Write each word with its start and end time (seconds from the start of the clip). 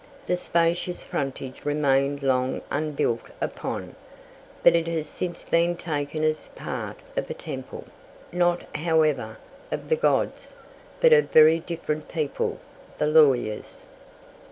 The 0.25 0.35
spacious 0.35 1.03
frontage 1.03 1.63
remained 1.63 2.23
long 2.23 2.61
unbuilt 2.71 3.21
upon, 3.39 3.95
but 4.63 4.73
it 4.75 4.87
has 4.87 5.07
since 5.07 5.45
been 5.45 5.77
taken 5.77 6.23
as 6.23 6.49
part 6.55 6.97
of 7.15 7.29
a 7.29 7.35
"Temple" 7.35 7.83
not, 8.31 8.63
however, 8.77 9.37
of 9.71 9.89
the 9.89 9.95
gods, 9.95 10.55
but 10.99 11.13
of 11.13 11.29
very 11.29 11.59
different 11.59 12.07
people 12.09 12.57
the 12.97 13.05
lawyers. 13.05 13.85